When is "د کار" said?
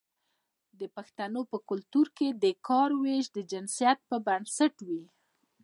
2.43-2.89